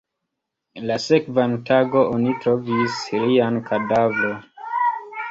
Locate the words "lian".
3.25-3.59